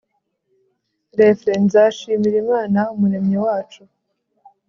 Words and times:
r/ 1.17 1.45
nzashimira 1.63 2.35
imana 2.43 2.79
umuremyi 2.93 3.37
wacu 3.45 3.81